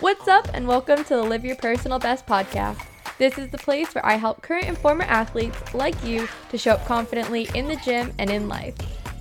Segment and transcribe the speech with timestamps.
[0.00, 2.84] What's up, and welcome to the Live Your Personal Best podcast.
[3.16, 6.72] This is the place where I help current and former athletes like you to show
[6.72, 8.74] up confidently in the gym and in life.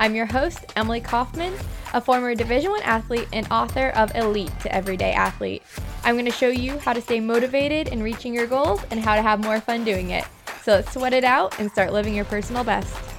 [0.00, 1.54] I'm your host, Emily Kaufman,
[1.94, 5.62] a former Division 1 athlete and author of Elite to Everyday Athlete.
[6.02, 9.14] I'm going to show you how to stay motivated in reaching your goals and how
[9.14, 10.24] to have more fun doing it.
[10.64, 13.15] So let's sweat it out and start living your personal best.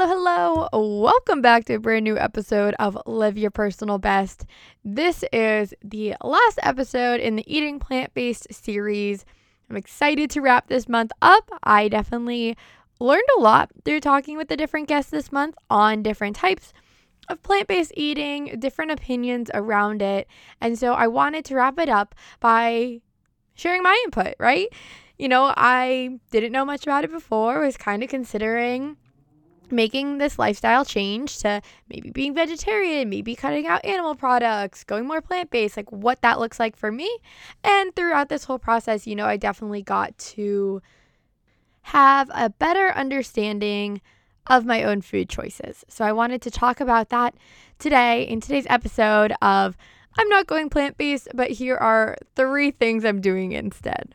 [0.00, 1.00] Hello, hello.
[1.00, 4.46] Welcome back to a brand new episode of Live Your Personal Best.
[4.84, 9.24] This is the last episode in the Eating Plant Based series.
[9.68, 11.50] I'm excited to wrap this month up.
[11.64, 12.56] I definitely
[13.00, 16.72] learned a lot through talking with the different guests this month on different types
[17.28, 20.28] of plant based eating, different opinions around it.
[20.60, 23.00] And so I wanted to wrap it up by
[23.54, 24.68] sharing my input, right?
[25.18, 28.96] You know, I didn't know much about it before, was kind of considering
[29.72, 35.20] making this lifestyle change to maybe being vegetarian, maybe cutting out animal products, going more
[35.20, 37.10] plant based, like what that looks like for me.
[37.64, 40.82] And throughout this whole process, you know, I definitely got to
[41.82, 44.00] have a better understanding
[44.46, 45.84] of my own food choices.
[45.88, 47.34] So I wanted to talk about that
[47.78, 49.76] today in today's episode of
[50.18, 54.14] I'm not going plant based, but here are three things I'm doing instead.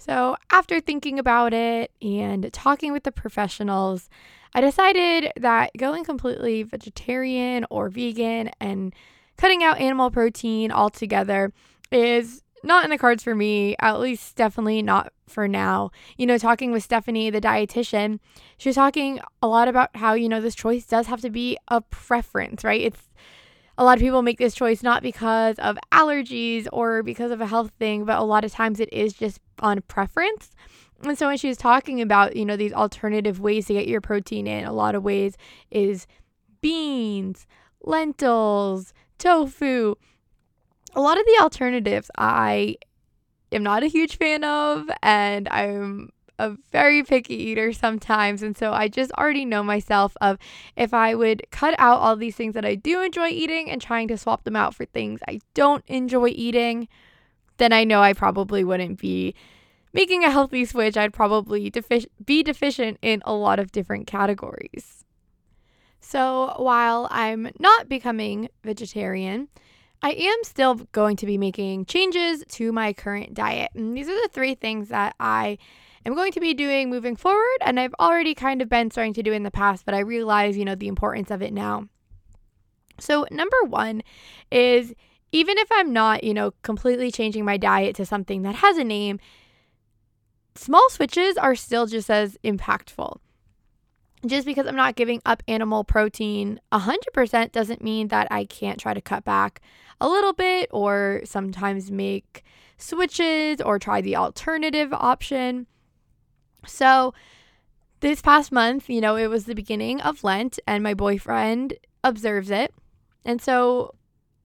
[0.00, 4.08] So, after thinking about it and talking with the professionals,
[4.54, 8.94] I decided that going completely vegetarian or vegan and
[9.36, 11.52] cutting out animal protein altogether
[11.92, 15.90] is not in the cards for me, at least definitely not for now.
[16.16, 18.20] You know, talking with Stephanie, the dietitian,
[18.56, 21.58] she was talking a lot about how, you know, this choice does have to be
[21.68, 22.80] a preference, right?
[22.80, 23.10] It's
[23.80, 27.46] a lot of people make this choice not because of allergies or because of a
[27.46, 30.50] health thing, but a lot of times it is just on preference.
[31.02, 34.02] And so when she was talking about, you know, these alternative ways to get your
[34.02, 35.38] protein in, a lot of ways
[35.70, 36.06] is
[36.60, 37.46] beans,
[37.82, 39.94] lentils, tofu.
[40.94, 42.76] A lot of the alternatives I
[43.50, 48.42] am not a huge fan of and I'm a very picky eater sometimes.
[48.42, 50.38] And so I just already know myself of
[50.74, 54.08] if I would cut out all these things that I do enjoy eating and trying
[54.08, 56.88] to swap them out for things I don't enjoy eating,
[57.58, 59.34] then I know I probably wouldn't be
[59.92, 60.96] making a healthy switch.
[60.96, 65.04] I'd probably defi- be deficient in a lot of different categories.
[66.00, 69.48] So while I'm not becoming vegetarian,
[70.02, 73.72] I am still going to be making changes to my current diet.
[73.74, 75.58] And these are the three things that I
[76.06, 77.58] am going to be doing moving forward.
[77.60, 80.56] And I've already kind of been starting to do in the past, but I realize,
[80.56, 81.88] you know, the importance of it now.
[82.98, 84.02] So, number one
[84.50, 84.94] is
[85.32, 88.84] even if I'm not, you know, completely changing my diet to something that has a
[88.84, 89.18] name,
[90.54, 93.18] small switches are still just as impactful.
[94.26, 98.92] Just because I'm not giving up animal protein 100% doesn't mean that I can't try
[98.92, 99.62] to cut back
[99.98, 102.44] a little bit or sometimes make
[102.76, 105.66] switches or try the alternative option.
[106.66, 107.14] So,
[108.00, 112.50] this past month, you know, it was the beginning of Lent and my boyfriend observes
[112.50, 112.74] it.
[113.24, 113.94] And so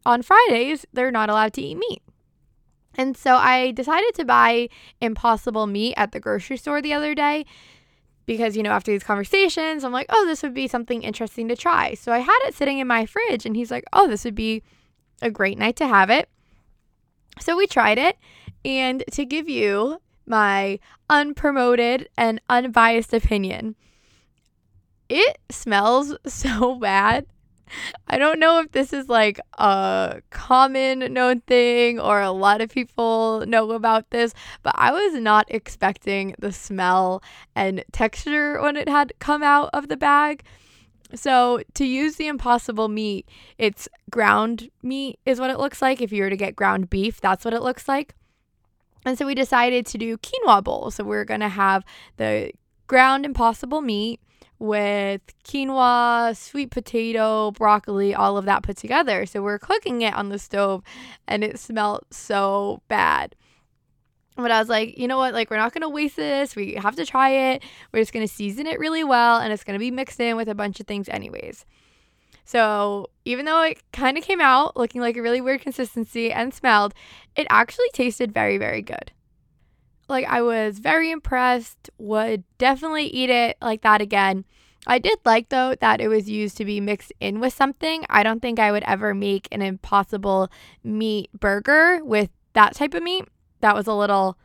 [0.05, 2.01] on Fridays, they're not allowed to eat meat.
[2.95, 4.69] And so I decided to buy
[5.01, 7.45] impossible meat at the grocery store the other day
[8.25, 11.55] because, you know, after these conversations, I'm like, oh, this would be something interesting to
[11.55, 11.93] try.
[11.93, 14.63] So I had it sitting in my fridge and he's like, oh, this would be
[15.21, 16.29] a great night to have it.
[17.39, 18.17] So we tried it.
[18.63, 23.75] And to give you my unpromoted and unbiased opinion.
[25.09, 27.25] It smells so bad.
[28.07, 32.69] I don't know if this is like a common known thing or a lot of
[32.69, 37.23] people know about this, but I was not expecting the smell
[37.55, 40.43] and texture when it had come out of the bag.
[41.13, 46.01] So, to use the impossible meat, it's ground meat, is what it looks like.
[46.01, 48.15] If you were to get ground beef, that's what it looks like.
[49.05, 50.91] And so we decided to do quinoa bowl.
[50.91, 51.85] So we're going to have
[52.17, 52.51] the
[52.87, 54.19] ground impossible meat
[54.57, 59.25] with quinoa, sweet potato, broccoli, all of that put together.
[59.25, 60.81] So we're cooking it on the stove
[61.27, 63.35] and it smelled so bad.
[64.37, 65.33] But I was like, you know what?
[65.33, 66.55] Like, we're not going to waste this.
[66.55, 67.63] We have to try it.
[67.93, 70.35] We're just going to season it really well and it's going to be mixed in
[70.35, 71.65] with a bunch of things, anyways.
[72.45, 76.53] So even though it kind of came out looking like a really weird consistency and
[76.53, 76.93] smelled,
[77.35, 79.11] it actually tasted very, very good.
[80.07, 84.45] Like I was very impressed, would definitely eat it like that again.
[84.85, 88.05] I did like though that it was used to be mixed in with something.
[88.07, 90.51] I don't think I would ever make an impossible
[90.83, 93.25] meat burger with that type of meat.
[93.61, 94.37] That was a little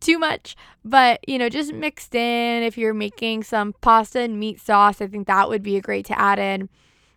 [0.00, 0.54] too much,
[0.84, 2.62] but you know, just mixed in.
[2.62, 6.04] If you're making some pasta and meat sauce, I think that would be a great
[6.06, 6.68] to add in.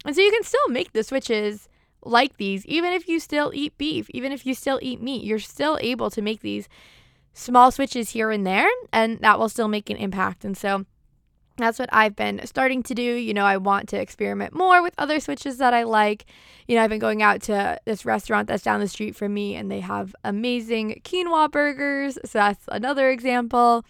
[0.06, 1.70] And so you can still make the switches
[2.04, 5.40] like these, even if you still eat beef, even if you still eat meat, you're
[5.40, 6.68] still able to make these
[7.34, 10.44] small switches here and there, and that will still make an impact.
[10.44, 10.86] And so
[11.58, 13.04] that's what I've been starting to do.
[13.04, 16.26] You know, I want to experiment more with other switches that I like.
[16.68, 19.56] You know, I've been going out to this restaurant that's down the street from me,
[19.56, 22.18] and they have amazing quinoa burgers.
[22.26, 23.86] So that's another example.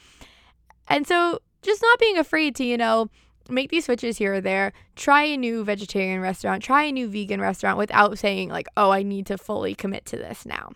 [0.89, 3.09] And so just not being afraid to, you know,
[3.49, 7.41] make these switches here or there, try a new vegetarian restaurant, try a new vegan
[7.41, 10.71] restaurant without saying, like, oh, I need to fully commit to this now.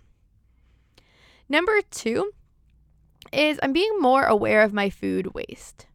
[1.48, 2.32] Number two
[3.32, 5.88] is I'm being more aware of my food waste.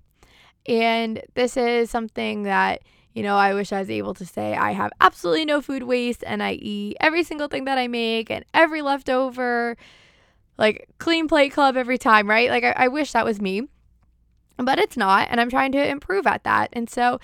[0.67, 2.83] And this is something that,
[3.15, 6.23] you know, I wish I was able to say I have absolutely no food waste
[6.27, 9.77] and I eat every single thing that I make and every leftover,
[10.59, 12.51] like clean plate club every time, right?
[12.51, 13.69] Like, I, I wish that was me
[14.65, 15.29] but it's not.
[15.31, 16.71] And I'm trying to improve at that.
[16.73, 17.21] And so,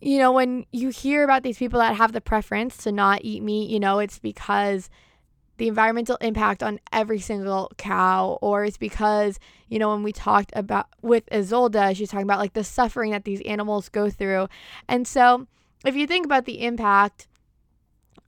[0.00, 3.42] you know, when you hear about these people that have the preference to not eat
[3.42, 4.90] meat, you know, it's because
[5.58, 9.38] the environmental impact on every single cow, or it's because,
[9.68, 13.24] you know, when we talked about with Isolde, she's talking about like the suffering that
[13.24, 14.48] these animals go through.
[14.88, 15.48] And so,
[15.84, 17.26] if you think about the impact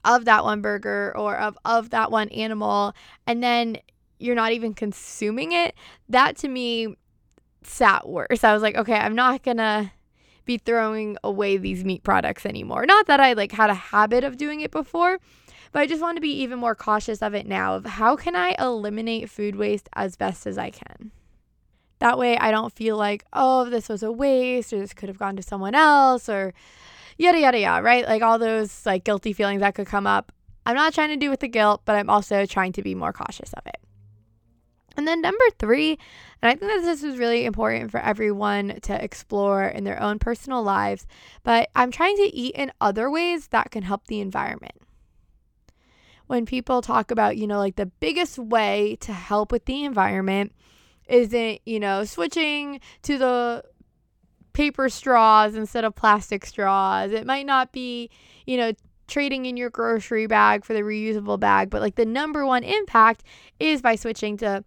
[0.04, 2.94] of that one burger or of, of that one animal,
[3.26, 3.78] and then
[4.19, 5.75] you're not even consuming it,
[6.08, 6.96] that to me
[7.62, 8.45] sat worse.
[8.45, 9.93] I was like, okay, I'm not gonna
[10.45, 12.87] be throwing away these meat products anymore.
[12.87, 15.19] Not that I like had a habit of doing it before,
[15.73, 18.35] but I just want to be even more cautious of it now of how can
[18.35, 21.12] I eliminate food waste as best as I can.
[22.01, 25.19] That way I don't feel like, oh, this was a waste or this could have
[25.19, 26.55] gone to someone else or
[27.19, 28.07] yada yada yada, right?
[28.07, 30.33] Like all those like guilty feelings that could come up.
[30.67, 33.12] I'm not trying to do with the guilt, but I'm also trying to be more
[33.12, 33.77] cautious of it.
[35.00, 35.99] And then number three,
[36.43, 40.19] and I think that this is really important for everyone to explore in their own
[40.19, 41.06] personal lives,
[41.43, 44.75] but I'm trying to eat in other ways that can help the environment.
[46.26, 50.52] When people talk about, you know, like the biggest way to help with the environment
[51.08, 53.64] isn't, you know, switching to the
[54.52, 57.11] paper straws instead of plastic straws.
[57.11, 58.11] It might not be,
[58.47, 58.73] you know,
[59.08, 63.25] trading in your grocery bag for the reusable bag, but like the number one impact
[63.58, 64.62] is by switching to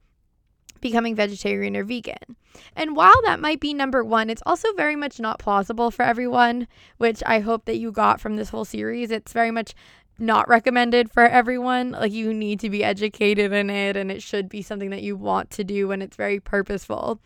[0.83, 2.35] becoming vegetarian or vegan.
[2.75, 6.67] And while that might be number one, it's also very much not plausible for everyone,
[6.97, 9.09] which I hope that you got from this whole series.
[9.09, 9.73] It's very much
[10.19, 11.91] not recommended for everyone.
[11.91, 15.15] Like, you need to be educated in it, and it should be something that you
[15.15, 17.19] want to do, and it's very purposeful.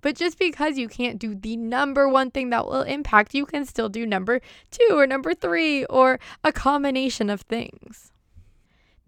[0.00, 3.66] But just because you can't do the number one thing that will impact, you can
[3.66, 8.13] still do number two or number three or a combination of things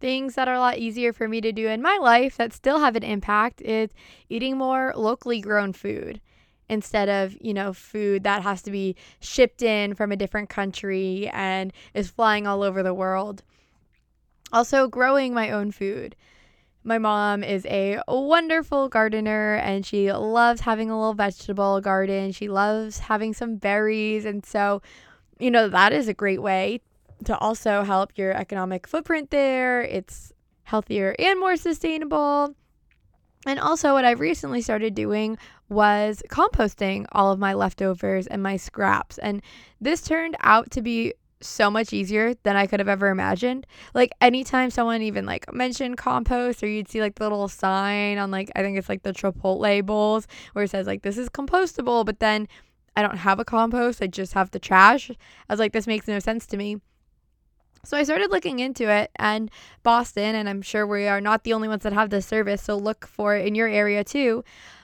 [0.00, 2.80] things that are a lot easier for me to do in my life that still
[2.80, 3.90] have an impact is
[4.28, 6.20] eating more locally grown food
[6.68, 11.28] instead of, you know, food that has to be shipped in from a different country
[11.32, 13.42] and is flying all over the world.
[14.52, 16.16] Also, growing my own food.
[16.84, 22.30] My mom is a wonderful gardener and she loves having a little vegetable garden.
[22.30, 24.24] She loves having some berries.
[24.24, 24.82] And so,
[25.38, 26.80] you know, that is a great way
[27.24, 29.82] to also help your economic footprint there.
[29.82, 30.32] It's
[30.64, 32.54] healthier and more sustainable.
[33.46, 38.56] And also, what I've recently started doing was composting all of my leftovers and my
[38.56, 39.18] scraps.
[39.18, 39.40] And
[39.80, 43.66] this turned out to be so much easier than I could have ever imagined.
[43.94, 48.30] Like anytime someone even like mentioned compost or you'd see like the little sign on
[48.30, 52.04] like I think it's like the Chipotle bowls where it says like this is compostable,
[52.04, 52.48] but then
[52.96, 55.10] I don't have a compost, I just have the trash.
[55.10, 56.78] I was like this makes no sense to me.
[57.86, 59.48] So I started looking into it, and
[59.84, 62.76] Boston, and I'm sure we are not the only ones that have this service, so
[62.76, 64.42] look for it in your area too.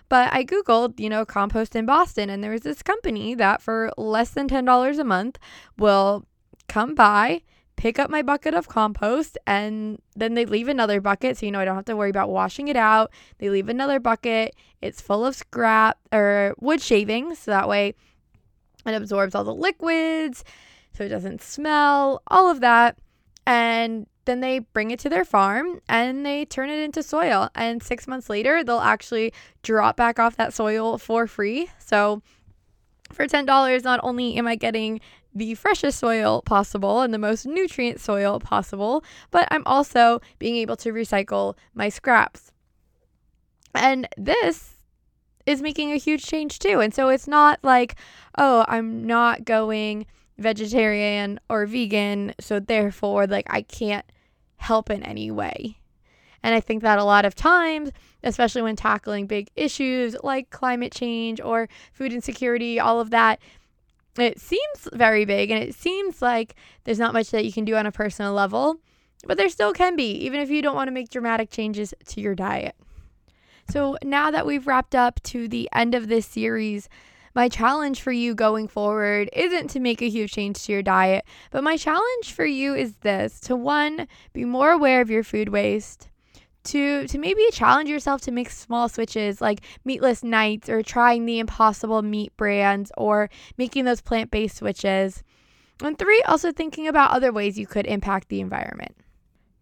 [0.09, 3.91] But I Googled, you know, compost in Boston, and there was this company that for
[3.97, 5.41] less than $10 a month
[5.77, 6.27] will
[6.69, 7.43] come by,
[7.75, 11.39] pick up my bucket of compost, and then they leave another bucket.
[11.39, 13.11] So, you know, I don't have to worry about washing it out.
[13.39, 14.55] They leave another bucket.
[14.81, 17.41] It's full of scrap or wood shavings.
[17.41, 17.95] So that way
[18.87, 20.45] it absorbs all the liquids
[21.03, 22.97] so it doesn't smell, all of that.
[23.45, 27.49] And then they bring it to their farm and they turn it into soil.
[27.57, 29.33] And six months later, they'll actually
[29.63, 31.69] drop back off that soil for free.
[31.79, 32.23] So
[33.11, 35.01] for $10, not only am I getting
[35.35, 40.77] the freshest soil possible and the most nutrient soil possible, but I'm also being able
[40.77, 42.53] to recycle my scraps.
[43.75, 44.77] And this
[45.47, 46.79] is making a huge change too.
[46.79, 47.97] And so it's not like,
[48.39, 50.07] oh, I'm not going
[50.43, 54.05] vegetarian or vegan, so therefore, like, I can't
[54.57, 55.79] help in any way.
[56.43, 57.91] And I think that a lot of times,
[58.23, 63.41] especially when tackling big issues like climate change or food insecurity, all of that,
[64.19, 67.77] it seems very big and it seems like there's not much that you can do
[67.77, 68.77] on a personal level,
[69.25, 72.21] but there still can be, even if you don't want to make dramatic changes to
[72.21, 72.75] your diet.
[73.71, 76.89] So now that we've wrapped up to the end of this series,
[77.35, 81.25] my challenge for you going forward isn't to make a huge change to your diet,
[81.51, 85.49] but my challenge for you is this to one, be more aware of your food
[85.49, 86.09] waste.
[86.67, 91.41] To, to maybe challenge yourself to make small switches like meatless nights or trying the
[91.41, 95.25] impossible meat brands or making those plant based switches.
[95.83, 98.97] And three, also thinking about other ways you could impact the environment.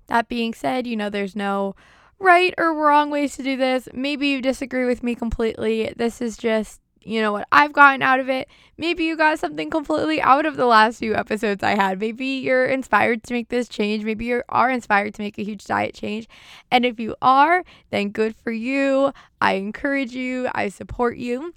[0.09, 1.75] That being said, you know, there's no
[2.19, 3.89] right or wrong ways to do this.
[3.95, 5.95] Maybe you disagree with me completely.
[5.97, 8.49] This is just you know what I've gotten out of it.
[8.77, 12.01] Maybe you got something completely out of the last few episodes I had.
[12.01, 14.05] Maybe you're inspired to make this change.
[14.05, 16.29] Maybe you are inspired to make a huge diet change.
[16.71, 19.13] And if you are, then good for you.
[19.41, 21.55] I encourage you, I support you.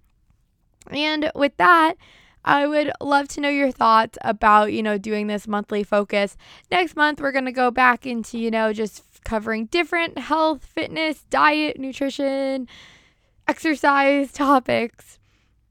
[0.90, 1.96] And with that,
[2.46, 6.36] I would love to know your thoughts about, you know, doing this monthly focus.
[6.70, 11.24] Next month, we're going to go back into, you know, just covering different health, fitness,
[11.30, 12.68] diet, nutrition,
[13.48, 15.20] exercise topics.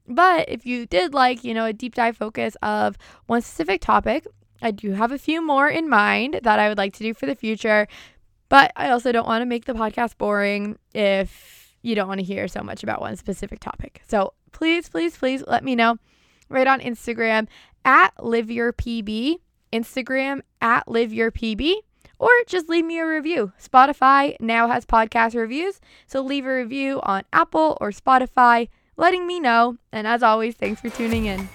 [0.07, 4.27] But if you did like, you know, a deep dive focus of one specific topic,
[4.61, 7.25] I do have a few more in mind that I would like to do for
[7.25, 7.87] the future.
[8.49, 12.25] But I also don't want to make the podcast boring if you don't want to
[12.25, 14.01] hear so much about one specific topic.
[14.07, 15.97] So please, please, please let me know
[16.49, 17.47] right on Instagram
[17.83, 19.39] at liveyourpb,
[19.71, 21.73] Instagram at liveyourpb,
[22.19, 23.51] or just leave me a review.
[23.61, 29.39] Spotify now has podcast reviews, so leave a review on Apple or Spotify letting me
[29.39, 29.77] know.
[29.91, 31.47] And as always, thanks for tuning in.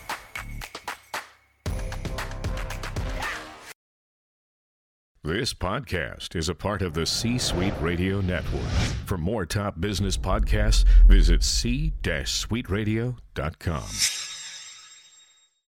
[5.25, 8.63] This podcast is a part of the C Suite Radio Network.
[9.05, 14.38] For more top business podcasts, visit c-suiteradio.com.